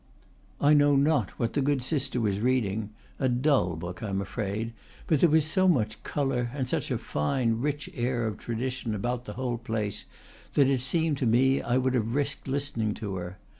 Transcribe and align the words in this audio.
I 0.59 0.73
know 0.73 0.95
not 0.95 1.37
what 1.37 1.53
the 1.53 1.61
good 1.61 1.83
sister 1.83 2.19
was 2.19 2.39
reading, 2.39 2.89
a 3.19 3.29
dull 3.29 3.75
book, 3.75 4.01
I 4.01 4.09
am 4.09 4.19
afraid, 4.19 4.73
but 5.05 5.19
there 5.19 5.29
was 5.29 5.45
so 5.45 5.67
much 5.67 6.01
color, 6.01 6.49
and 6.55 6.67
such 6.67 6.89
a 6.89 6.97
fine, 6.97 7.59
rich 7.61 7.87
air 7.93 8.25
of 8.25 8.39
tradition 8.39 8.95
about 8.95 9.25
the 9.25 9.33
whole 9.33 9.59
place, 9.59 10.05
that 10.53 10.65
it 10.67 10.81
seemed 10.81 11.19
to 11.19 11.27
me 11.27 11.61
I 11.61 11.77
would 11.77 11.93
have 11.93 12.15
risked 12.15 12.47
listening 12.47 12.95
to 12.95 13.13
her. 13.17 13.37